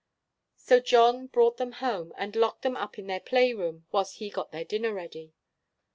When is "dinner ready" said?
4.65-5.35